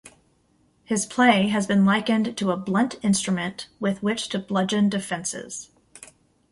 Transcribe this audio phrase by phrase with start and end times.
[0.83, 5.69] His play has been likened to "a blunt instrument with which to bludgeon defences".